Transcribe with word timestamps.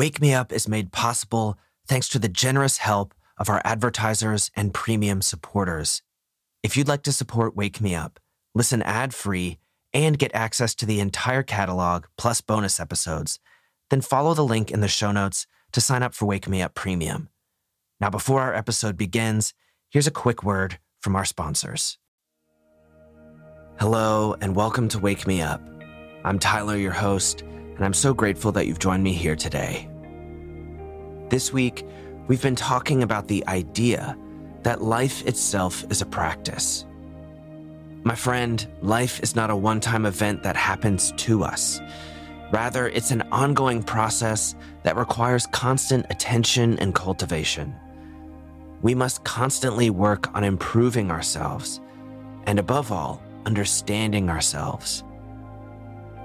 Wake 0.00 0.18
Me 0.18 0.32
Up 0.32 0.50
is 0.50 0.66
made 0.66 0.92
possible 0.92 1.58
thanks 1.86 2.08
to 2.08 2.18
the 2.18 2.26
generous 2.26 2.78
help 2.78 3.12
of 3.36 3.50
our 3.50 3.60
advertisers 3.66 4.50
and 4.56 4.72
premium 4.72 5.20
supporters. 5.20 6.00
If 6.62 6.74
you'd 6.74 6.88
like 6.88 7.02
to 7.02 7.12
support 7.12 7.54
Wake 7.54 7.82
Me 7.82 7.94
Up, 7.94 8.18
listen 8.54 8.80
ad 8.80 9.12
free, 9.12 9.58
and 9.92 10.18
get 10.18 10.34
access 10.34 10.74
to 10.76 10.86
the 10.86 11.00
entire 11.00 11.42
catalog 11.42 12.06
plus 12.16 12.40
bonus 12.40 12.80
episodes, 12.80 13.40
then 13.90 14.00
follow 14.00 14.32
the 14.32 14.42
link 14.42 14.70
in 14.70 14.80
the 14.80 14.88
show 14.88 15.12
notes 15.12 15.46
to 15.72 15.82
sign 15.82 16.02
up 16.02 16.14
for 16.14 16.24
Wake 16.24 16.48
Me 16.48 16.62
Up 16.62 16.72
Premium. 16.72 17.28
Now, 18.00 18.08
before 18.08 18.40
our 18.40 18.54
episode 18.54 18.96
begins, 18.96 19.52
here's 19.90 20.06
a 20.06 20.10
quick 20.10 20.42
word 20.42 20.78
from 20.98 21.14
our 21.14 21.26
sponsors. 21.26 21.98
Hello, 23.78 24.34
and 24.40 24.56
welcome 24.56 24.88
to 24.88 24.98
Wake 24.98 25.26
Me 25.26 25.42
Up. 25.42 25.60
I'm 26.24 26.38
Tyler, 26.38 26.78
your 26.78 26.90
host, 26.90 27.42
and 27.42 27.84
I'm 27.84 27.92
so 27.92 28.14
grateful 28.14 28.50
that 28.52 28.66
you've 28.66 28.78
joined 28.78 29.04
me 29.04 29.12
here 29.12 29.36
today. 29.36 29.89
This 31.30 31.52
week, 31.52 31.86
we've 32.26 32.42
been 32.42 32.56
talking 32.56 33.04
about 33.04 33.28
the 33.28 33.46
idea 33.46 34.18
that 34.64 34.82
life 34.82 35.24
itself 35.28 35.84
is 35.88 36.02
a 36.02 36.06
practice. 36.06 36.84
My 38.02 38.16
friend, 38.16 38.66
life 38.82 39.20
is 39.22 39.36
not 39.36 39.48
a 39.48 39.54
one 39.54 39.78
time 39.78 40.06
event 40.06 40.42
that 40.42 40.56
happens 40.56 41.12
to 41.18 41.44
us. 41.44 41.80
Rather, 42.50 42.88
it's 42.88 43.12
an 43.12 43.22
ongoing 43.30 43.80
process 43.80 44.56
that 44.82 44.96
requires 44.96 45.46
constant 45.46 46.04
attention 46.10 46.76
and 46.80 46.96
cultivation. 46.96 47.76
We 48.82 48.96
must 48.96 49.22
constantly 49.22 49.88
work 49.88 50.34
on 50.34 50.42
improving 50.42 51.12
ourselves, 51.12 51.80
and 52.46 52.58
above 52.58 52.90
all, 52.90 53.22
understanding 53.46 54.30
ourselves. 54.30 55.04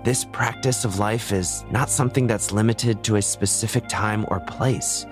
This 0.05 0.23
practice 0.23 0.85
of 0.85 0.99
life 0.99 1.31
is 1.31 1.65
not 1.71 1.89
something 1.89 2.27
that's 2.27 2.51
limited 2.51 3.03
to 3.05 3.15
a 3.15 3.21
specific 3.23 3.87
time 3.87 4.23
or 4.27 4.39
place. 4.39 5.03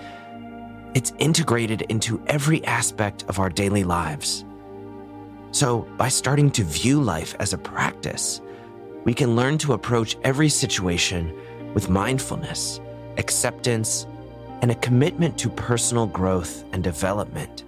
It's 0.93 1.13
integrated 1.17 1.81
into 1.89 2.21
every 2.27 2.63
aspect 2.65 3.23
of 3.27 3.39
our 3.39 3.49
daily 3.49 3.83
lives. 3.83 4.45
So, 5.49 5.87
by 5.97 6.09
starting 6.09 6.51
to 6.51 6.63
view 6.63 7.01
life 7.01 7.33
as 7.39 7.53
a 7.53 7.57
practice, 7.57 8.39
we 9.03 9.15
can 9.15 9.35
learn 9.35 9.57
to 9.59 9.73
approach 9.73 10.15
every 10.23 10.47
situation 10.47 11.33
with 11.73 11.89
mindfulness, 11.89 12.79
acceptance, 13.17 14.05
and 14.61 14.69
a 14.69 14.75
commitment 14.75 15.39
to 15.39 15.49
personal 15.49 16.05
growth 16.05 16.65
and 16.71 16.83
development. 16.83 17.63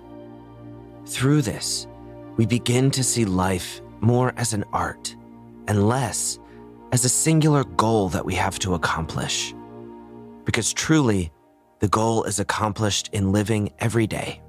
Through 1.08 1.42
this, 1.42 1.88
we 2.38 2.46
begin 2.46 2.92
to 2.92 3.04
see 3.04 3.26
life 3.26 3.82
more 4.00 4.32
as 4.38 4.54
an 4.54 4.64
art 4.72 5.16
and 5.68 5.88
less 5.88 6.38
as 6.96 7.04
a 7.04 7.10
singular 7.10 7.66
goal 7.66 8.08
that 8.08 8.24
we 8.24 8.34
have 8.34 8.58
to 8.58 8.74
accomplish. 8.74 9.54
Because 10.46 10.72
truly, 10.72 11.30
the 11.80 11.90
goal 11.90 12.24
is 12.24 12.40
accomplished 12.40 13.10
in 13.12 13.34
living 13.34 13.70
every 13.80 14.08
day. 14.08 14.42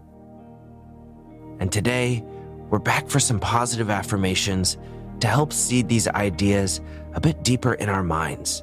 And 1.58 1.72
today, 1.72 2.22
we're 2.70 2.78
back 2.78 3.08
for 3.08 3.18
some 3.18 3.40
positive 3.40 3.90
affirmations 3.90 4.78
to 5.18 5.26
help 5.26 5.52
seed 5.52 5.88
these 5.88 6.06
ideas 6.06 6.80
a 7.14 7.20
bit 7.20 7.42
deeper 7.42 7.74
in 7.74 7.88
our 7.88 8.04
minds. 8.04 8.62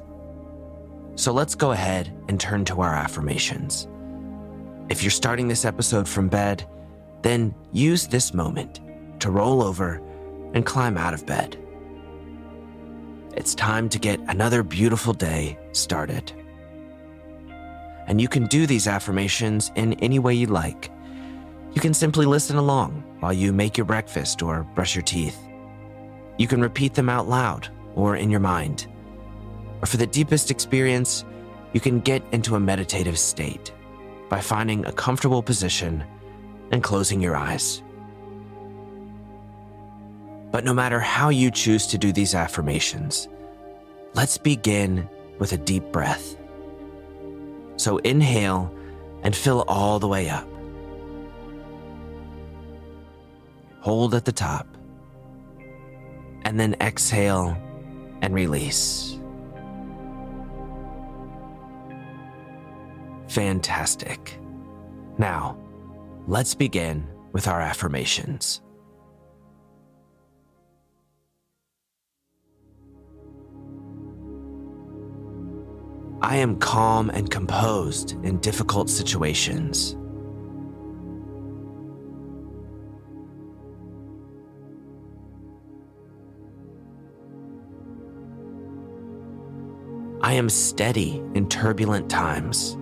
So 1.14 1.34
let's 1.34 1.54
go 1.54 1.72
ahead 1.72 2.10
and 2.30 2.40
turn 2.40 2.64
to 2.64 2.80
our 2.80 2.94
affirmations. 2.94 3.86
If 4.88 5.02
you're 5.02 5.10
starting 5.10 5.46
this 5.46 5.66
episode 5.66 6.08
from 6.08 6.30
bed, 6.30 6.66
then 7.20 7.54
use 7.70 8.06
this 8.06 8.32
moment 8.32 8.80
to 9.20 9.30
roll 9.30 9.62
over 9.62 10.00
and 10.54 10.64
climb 10.64 10.96
out 10.96 11.12
of 11.12 11.26
bed. 11.26 11.58
It's 13.36 13.54
time 13.56 13.88
to 13.88 13.98
get 13.98 14.20
another 14.28 14.62
beautiful 14.62 15.12
day 15.12 15.58
started. 15.72 16.32
And 18.06 18.20
you 18.20 18.28
can 18.28 18.46
do 18.46 18.64
these 18.66 18.86
affirmations 18.86 19.72
in 19.74 19.94
any 19.94 20.20
way 20.20 20.34
you 20.34 20.46
like. 20.46 20.90
You 21.72 21.80
can 21.80 21.94
simply 21.94 22.26
listen 22.26 22.56
along 22.56 23.02
while 23.18 23.32
you 23.32 23.52
make 23.52 23.76
your 23.76 23.86
breakfast 23.86 24.40
or 24.40 24.62
brush 24.76 24.94
your 24.94 25.02
teeth. 25.02 25.36
You 26.38 26.46
can 26.46 26.60
repeat 26.60 26.94
them 26.94 27.08
out 27.08 27.28
loud 27.28 27.68
or 27.96 28.14
in 28.14 28.30
your 28.30 28.40
mind. 28.40 28.86
Or 29.82 29.86
for 29.86 29.96
the 29.96 30.06
deepest 30.06 30.52
experience, 30.52 31.24
you 31.72 31.80
can 31.80 31.98
get 31.98 32.22
into 32.30 32.54
a 32.54 32.60
meditative 32.60 33.18
state 33.18 33.72
by 34.28 34.40
finding 34.40 34.86
a 34.86 34.92
comfortable 34.92 35.42
position 35.42 36.04
and 36.70 36.84
closing 36.84 37.20
your 37.20 37.36
eyes. 37.36 37.83
But 40.54 40.64
no 40.64 40.72
matter 40.72 41.00
how 41.00 41.30
you 41.30 41.50
choose 41.50 41.84
to 41.88 41.98
do 41.98 42.12
these 42.12 42.32
affirmations, 42.32 43.26
let's 44.14 44.38
begin 44.38 45.08
with 45.40 45.52
a 45.52 45.56
deep 45.56 45.82
breath. 45.90 46.36
So 47.76 47.96
inhale 47.98 48.72
and 49.24 49.34
fill 49.34 49.64
all 49.66 49.98
the 49.98 50.06
way 50.06 50.28
up. 50.28 50.46
Hold 53.80 54.14
at 54.14 54.26
the 54.26 54.30
top. 54.30 54.68
And 56.42 56.60
then 56.60 56.76
exhale 56.80 57.58
and 58.22 58.32
release. 58.32 59.18
Fantastic. 63.26 64.38
Now, 65.18 65.58
let's 66.28 66.54
begin 66.54 67.08
with 67.32 67.48
our 67.48 67.60
affirmations. 67.60 68.60
I 76.24 76.36
am 76.36 76.56
calm 76.56 77.10
and 77.10 77.30
composed 77.30 78.12
in 78.24 78.38
difficult 78.38 78.88
situations. 78.88 79.94
I 90.22 90.32
am 90.32 90.48
steady 90.48 91.22
in 91.34 91.46
turbulent 91.50 92.08
times. 92.08 92.78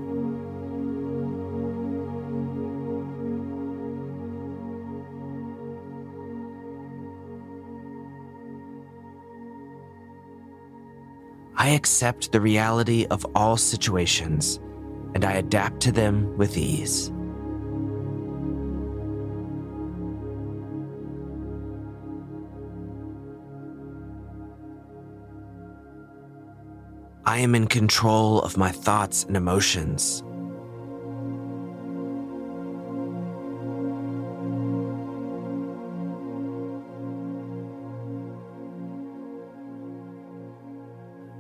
I 11.63 11.69
accept 11.69 12.33
the 12.33 12.41
reality 12.41 13.07
of 13.13 13.25
all 13.37 13.57
situations 13.57 14.59
and 15.15 15.25
I 15.25 15.35
adapt 15.35 15.79
to 15.83 15.93
them 15.93 16.37
with 16.37 16.57
ease. 16.57 17.13
I 27.25 27.39
am 27.39 27.55
in 27.55 27.69
control 27.69 28.41
of 28.41 28.57
my 28.57 28.73
thoughts 28.73 29.23
and 29.23 29.37
emotions. 29.37 30.25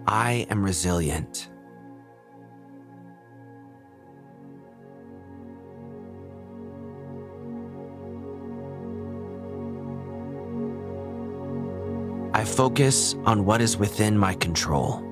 I 0.07 0.47
am 0.51 0.63
resilient. 0.63 1.49
I 12.35 12.45
focus 12.45 13.15
on 13.25 13.45
what 13.45 13.61
is 13.61 13.77
within 13.77 14.19
my 14.19 14.35
control. 14.35 15.09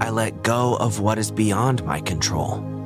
I 0.00 0.10
let 0.10 0.42
go 0.42 0.76
of 0.76 1.00
what 1.00 1.18
is 1.18 1.30
beyond 1.30 1.84
my 1.84 2.00
control. 2.00 2.81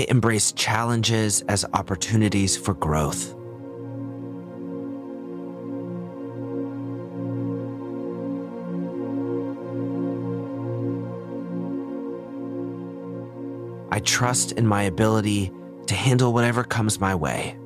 I 0.00 0.06
embrace 0.08 0.52
challenges 0.52 1.42
as 1.42 1.66
opportunities 1.74 2.56
for 2.56 2.72
growth. 2.72 3.34
I 13.90 14.00
trust 14.00 14.52
in 14.52 14.66
my 14.66 14.84
ability 14.84 15.52
to 15.88 15.94
handle 15.94 16.32
whatever 16.32 16.64
comes 16.64 16.98
my 16.98 17.14
way. 17.14 17.58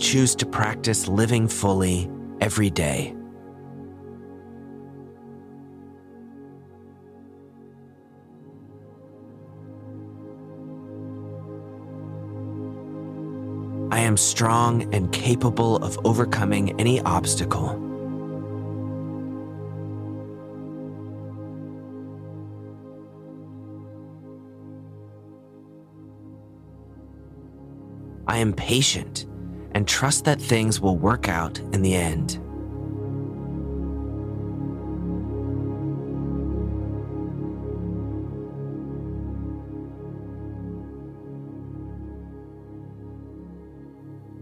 Choose 0.00 0.34
to 0.36 0.46
practice 0.46 1.06
living 1.06 1.46
fully 1.46 2.10
every 2.40 2.70
day. 2.70 3.14
I 13.92 14.00
am 14.00 14.16
strong 14.16 14.92
and 14.94 15.12
capable 15.12 15.76
of 15.76 15.98
overcoming 16.04 16.80
any 16.80 17.00
obstacle. 17.02 17.86
I 28.26 28.38
am 28.38 28.52
patient 28.52 29.26
and 29.72 29.86
trust 29.86 30.24
that 30.24 30.40
things 30.40 30.80
will 30.80 30.96
work 30.96 31.28
out 31.28 31.58
in 31.72 31.82
the 31.82 31.94
end. 31.94 32.38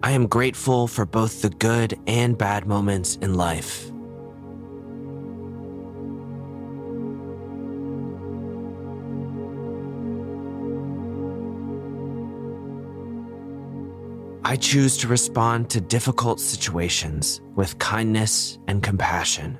I 0.02 0.12
am 0.12 0.26
grateful 0.26 0.86
for 0.86 1.04
both 1.04 1.42
the 1.42 1.50
good 1.50 1.98
and 2.06 2.38
bad 2.38 2.66
moments 2.66 3.16
in 3.16 3.34
life. 3.34 3.90
I 14.50 14.56
choose 14.56 14.96
to 14.98 15.08
respond 15.08 15.68
to 15.72 15.78
difficult 15.78 16.40
situations 16.40 17.42
with 17.54 17.78
kindness 17.78 18.58
and 18.66 18.82
compassion. 18.82 19.58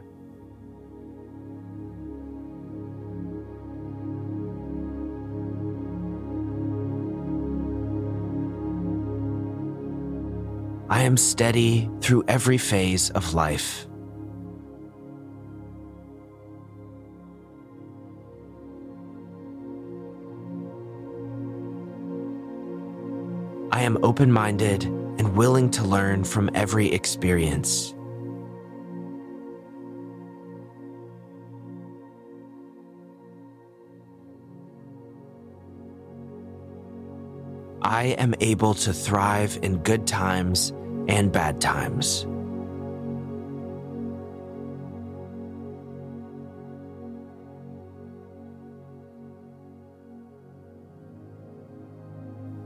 I 10.88 11.02
am 11.02 11.18
steady 11.18 11.90
through 12.00 12.24
every 12.26 12.56
phase 12.56 13.10
of 13.10 13.34
life. 13.34 13.87
I 23.78 23.82
am 23.82 23.96
open 24.02 24.32
minded 24.32 24.82
and 24.82 25.36
willing 25.36 25.70
to 25.70 25.84
learn 25.84 26.24
from 26.24 26.50
every 26.52 26.90
experience. 26.90 27.94
I 37.80 38.16
am 38.18 38.34
able 38.40 38.74
to 38.74 38.92
thrive 38.92 39.56
in 39.62 39.78
good 39.84 40.08
times 40.08 40.72
and 41.06 41.30
bad 41.30 41.60
times. 41.60 42.26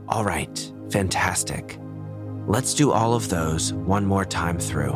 All 0.09 0.25
right, 0.25 0.73
fantastic. 0.93 1.79
Let's 2.45 2.75
do 2.75 2.91
all 2.91 3.15
of 3.15 3.27
those 3.29 3.73
one 3.73 4.05
more 4.05 4.23
time 4.23 4.59
through. 4.59 4.93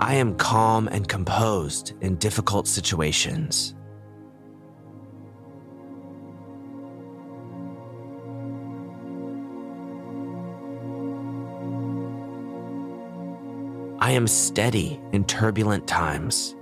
I 0.00 0.14
am 0.14 0.34
calm 0.36 0.88
and 0.88 1.06
composed 1.06 1.92
in 2.00 2.16
difficult 2.16 2.66
situations. 2.66 3.74
I 14.00 14.12
am 14.12 14.26
steady 14.26 14.98
in 15.12 15.24
turbulent 15.26 15.86
times. 15.86 16.56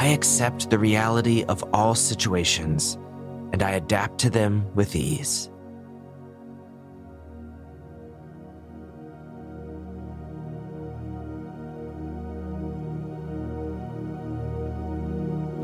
I 0.00 0.06
accept 0.06 0.70
the 0.70 0.78
reality 0.78 1.44
of 1.44 1.62
all 1.74 1.94
situations 1.94 2.94
and 3.52 3.62
I 3.62 3.72
adapt 3.72 4.16
to 4.20 4.30
them 4.30 4.66
with 4.74 4.96
ease. 4.96 5.50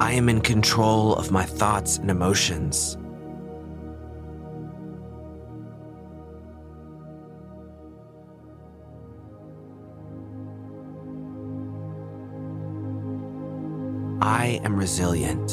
I 0.00 0.12
am 0.12 0.28
in 0.28 0.42
control 0.42 1.14
of 1.14 1.30
my 1.30 1.46
thoughts 1.46 1.96
and 1.96 2.10
emotions. 2.10 2.98
Resilient. 14.86 15.50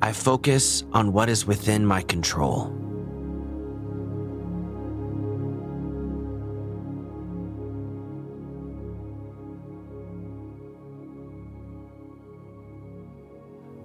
I 0.00 0.12
focus 0.14 0.84
on 0.94 1.12
what 1.12 1.28
is 1.28 1.44
within 1.44 1.84
my 1.84 2.00
control. 2.00 2.72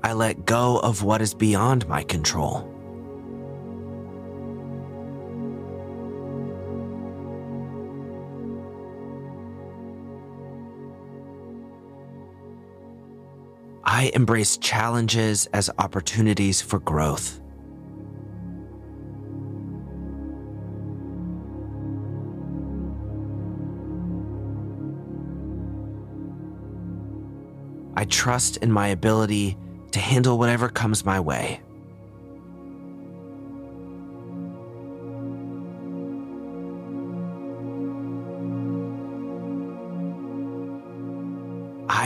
I 0.01 0.13
let 0.13 0.45
go 0.45 0.79
of 0.79 1.03
what 1.03 1.21
is 1.21 1.33
beyond 1.33 1.89
my 1.89 2.03
control. 2.03 2.74
I 13.95 14.11
embrace 14.13 14.57
challenges 14.57 15.45
as 15.53 15.69
opportunities 15.77 16.59
for 16.59 16.79
growth. 16.79 17.39
I 27.95 28.03
trust 28.03 28.57
in 28.57 28.69
my 28.69 28.89
ability 28.89 29.57
to 29.93 29.99
handle 30.01 30.37
whatever 30.37 30.67
comes 30.67 31.05
my 31.05 31.21
way. 31.21 31.61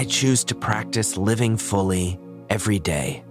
Choose 0.10 0.44
to 0.46 0.56
practice 0.56 1.16
living 1.16 1.56
fully 1.56 2.20
every 2.50 2.80
day. 2.80 3.24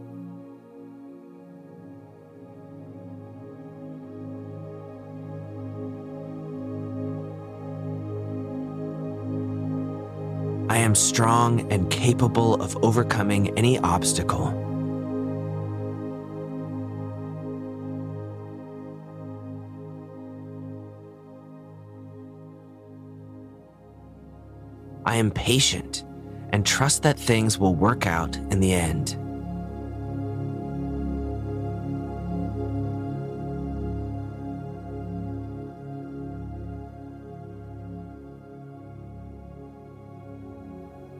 I 10.70 10.78
am 10.78 10.94
strong 10.94 11.70
and 11.72 11.90
capable 11.90 12.54
of 12.62 12.76
overcoming 12.84 13.58
any 13.58 13.78
obstacle. 13.80 14.54
I 25.04 25.16
am 25.16 25.30
patient 25.30 26.04
and 26.52 26.64
trust 26.64 27.02
that 27.02 27.18
things 27.18 27.58
will 27.58 27.74
work 27.74 28.06
out 28.06 28.36
in 28.36 28.60
the 28.60 28.72
end. 28.72 29.16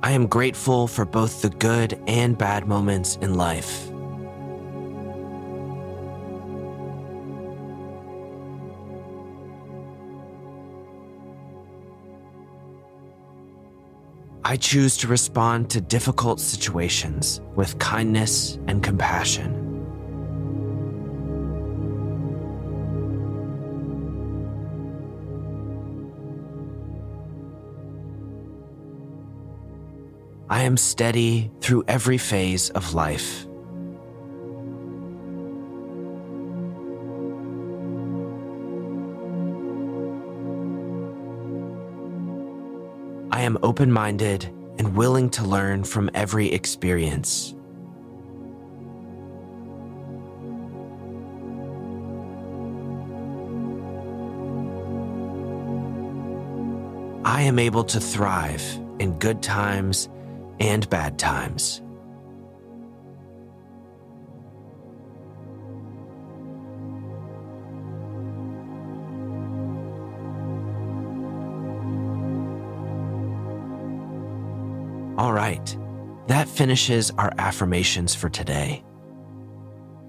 I 0.03 0.13
am 0.13 0.27
grateful 0.27 0.87
for 0.87 1.05
both 1.05 1.43
the 1.43 1.51
good 1.51 2.01
and 2.07 2.39
bad 2.39 2.67
moments 2.67 3.17
in 3.17 3.35
life. 3.35 3.91
I 14.51 14.57
choose 14.57 14.97
to 14.99 15.09
respond 15.09 15.69
to 15.73 15.81
difficult 15.83 16.41
situations 16.41 17.43
with 17.55 17.79
kindness 17.79 18.59
and 18.67 18.83
compassion. 18.83 19.53
I 30.49 30.63
am 30.63 30.79
steady 30.79 31.51
through 31.61 31.85
every 31.87 32.17
phase 32.17 32.71
of 32.71 32.95
life. 32.95 33.48
Am 43.49 43.59
open 43.63 43.91
minded 43.91 44.45
and 44.79 44.95
willing 44.95 45.31
to 45.31 45.43
learn 45.43 45.83
from 45.83 46.11
every 46.13 46.53
experience. 46.53 47.55
I 57.25 57.41
am 57.43 57.59
able 57.59 57.85
to 57.85 57.99
thrive 57.99 58.63
in 58.99 59.19
good 59.19 59.43
times 59.43 60.11
and 60.61 60.89
bad 60.91 61.19
times. 61.19 61.81
All 75.19 75.33
right, 75.33 75.77
that 76.29 76.47
finishes 76.47 77.11
our 77.19 77.33
affirmations 77.39 78.15
for 78.15 78.29
today. 78.29 78.85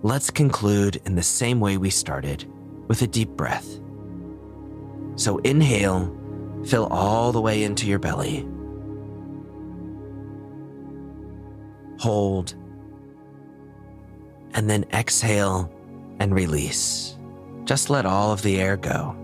Let's 0.04 0.30
conclude 0.30 1.02
in 1.08 1.16
the 1.16 1.24
same 1.24 1.60
way 1.60 1.78
we 1.78 1.90
started 1.90 2.46
with 2.88 3.02
a 3.02 3.08
deep 3.08 3.30
breath. 3.30 3.80
So 5.16 5.40
inhale, 5.40 6.16
fill 6.64 6.86
all 6.92 7.32
the 7.32 7.42
way 7.42 7.64
into 7.64 7.88
your 7.88 7.98
belly. 7.98 8.48
Hold, 11.98 12.54
and 14.54 14.70
then 14.70 14.86
exhale 14.94 15.74
and 16.20 16.36
release. 16.36 17.18
Just 17.64 17.90
let 17.90 18.06
all 18.06 18.32
of 18.32 18.44
the 18.44 18.62
air 18.62 18.78
go. 18.78 19.16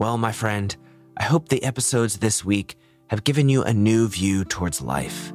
Well, 0.00 0.16
my 0.16 0.32
friend, 0.32 0.74
I 1.18 1.24
hope 1.24 1.50
the 1.50 1.62
episodes 1.62 2.16
this 2.16 2.42
week 2.42 2.78
have 3.08 3.22
given 3.22 3.50
you 3.50 3.62
a 3.62 3.74
new 3.74 4.08
view 4.08 4.46
towards 4.46 4.80
life. 4.80 5.34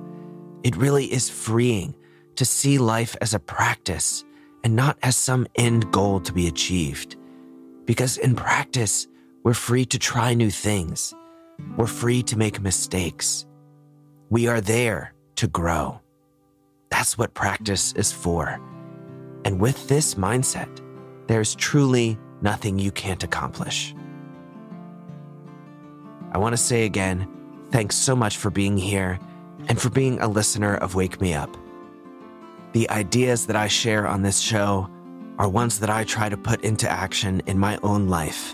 It 0.64 0.76
really 0.76 1.06
is 1.06 1.30
freeing 1.30 1.94
to 2.36 2.46
see 2.46 2.80
life 2.80 3.16
as 3.22 3.36
a 3.36 3.40
practice 3.40 4.26
and 4.64 4.76
not 4.76 4.98
as 5.04 5.16
some 5.16 5.46
end 5.54 5.92
goal 5.92 6.20
to 6.22 6.34
be 6.34 6.48
achieved. 6.48 7.16
Because 7.86 8.18
in 8.18 8.36
practice, 8.36 9.06
we're 9.44 9.54
free 9.54 9.86
to 9.86 10.00
try 10.00 10.34
new 10.34 10.50
things. 10.50 11.14
We're 11.78 11.86
free 11.86 12.24
to 12.24 12.36
make 12.36 12.60
mistakes. 12.60 13.46
We 14.32 14.48
are 14.48 14.62
there 14.62 15.14
to 15.36 15.48
grow. 15.48 16.02
That's 16.90 17.20
what 17.20 17.36
practice 17.36 17.94
is 17.94 18.12
for. 18.12 18.60
And 19.46 19.60
with 19.60 19.88
this 19.88 20.16
mindset, 20.16 20.82
there's 21.28 21.54
truly 21.54 22.18
nothing 22.42 22.80
you 22.80 22.92
can't 22.92 23.24
accomplish. 23.24 23.94
I 26.36 26.38
want 26.38 26.52
to 26.52 26.58
say 26.58 26.84
again, 26.84 27.30
thanks 27.72 27.96
so 27.96 28.14
much 28.14 28.36
for 28.36 28.50
being 28.50 28.76
here 28.76 29.20
and 29.70 29.80
for 29.80 29.90
being 29.90 30.20
a 30.20 30.28
listener 30.28 30.76
of 30.76 30.94
Wake 30.94 31.22
Me 31.22 31.34
Up. 31.34 31.56
The 32.74 32.90
ideas 32.90 33.46
that 33.46 33.56
I 33.56 33.70
share 33.70 34.06
on 34.06 34.22
this 34.22 34.40
show 34.40 34.90
are 35.40 35.48
ones 35.48 35.80
that 35.80 35.90
I 35.90 36.04
try 36.04 36.28
to 36.28 36.36
put 36.36 36.60
into 36.66 36.92
action 36.92 37.42
in 37.46 37.58
my 37.58 37.80
own 37.84 38.10
life. 38.10 38.54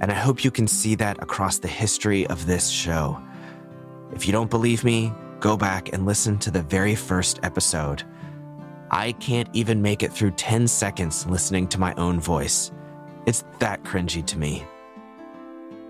And 0.00 0.10
I 0.10 0.16
hope 0.16 0.42
you 0.42 0.50
can 0.50 0.66
see 0.66 0.96
that 0.96 1.22
across 1.22 1.58
the 1.58 1.68
history 1.68 2.26
of 2.26 2.46
this 2.46 2.68
show. 2.68 3.22
If 4.12 4.26
you 4.26 4.32
don't 4.32 4.50
believe 4.50 4.82
me, 4.82 5.12
go 5.38 5.56
back 5.56 5.92
and 5.92 6.04
listen 6.04 6.36
to 6.38 6.50
the 6.50 6.64
very 6.64 6.96
first 6.96 7.38
episode. 7.44 8.02
I 8.90 9.12
can't 9.12 9.48
even 9.52 9.80
make 9.80 10.02
it 10.02 10.12
through 10.12 10.32
10 10.32 10.66
seconds 10.66 11.26
listening 11.26 11.68
to 11.68 11.78
my 11.78 11.94
own 11.94 12.18
voice. 12.18 12.72
It's 13.24 13.44
that 13.60 13.84
cringy 13.84 14.26
to 14.26 14.36
me 14.36 14.66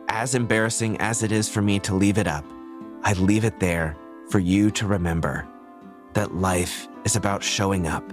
as 0.09 0.35
embarrassing 0.35 0.97
as 0.99 1.23
it 1.23 1.33
is 1.33 1.49
for 1.49 1.63
me 1.63 1.79
to 1.81 1.95
leave 1.95 2.19
it 2.19 2.27
up, 2.27 2.45
I 3.03 3.13
leave 3.15 3.45
it 3.45 3.61
there 3.61 3.97
for 4.31 4.39
you 4.39 4.71
to 4.73 4.87
remember 4.87 5.47
that 6.15 6.35
life 6.35 6.89
is 7.05 7.17
about 7.17 7.43
showing 7.43 7.87
up, 7.87 8.05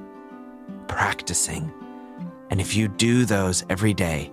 practicing. 0.88 1.72
And 2.50 2.62
if 2.62 2.76
you 2.76 2.88
do 2.88 3.26
those 3.26 3.66
every 3.70 3.94
day, 3.94 4.32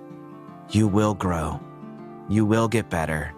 you 0.71 0.87
will 0.87 1.15
grow, 1.15 1.61
you 2.29 2.45
will 2.45 2.69
get 2.69 2.91
better, 2.91 3.33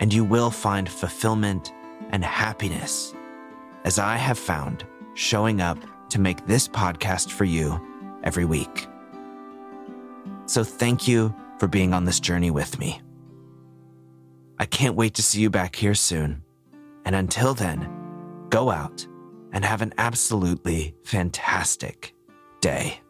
and 0.00 0.12
you 0.12 0.24
will 0.24 0.50
find 0.50 0.88
fulfillment 0.88 1.72
and 2.10 2.24
happiness, 2.24 3.14
as 3.84 3.98
I 3.98 4.16
have 4.16 4.38
found 4.38 4.84
showing 5.14 5.60
up 5.60 5.78
to 6.10 6.20
make 6.20 6.46
this 6.46 6.68
podcast 6.68 7.30
for 7.30 7.44
you 7.44 7.80
every 8.24 8.44
week. 8.44 8.86
So 10.46 10.64
thank 10.64 11.06
you 11.06 11.34
for 11.58 11.68
being 11.68 11.94
on 11.94 12.04
this 12.04 12.20
journey 12.20 12.50
with 12.50 12.78
me. 12.78 13.00
I 14.62 14.66
can't 14.66 14.94
wait 14.94 15.14
to 15.14 15.24
see 15.24 15.40
you 15.40 15.50
back 15.50 15.74
here 15.74 15.92
soon. 15.92 16.44
And 17.04 17.16
until 17.16 17.52
then, 17.52 17.80
go 18.48 18.70
out 18.70 19.04
and 19.52 19.64
have 19.64 19.82
an 19.82 19.92
absolutely 19.98 20.94
fantastic 21.02 22.14
day. 22.60 23.00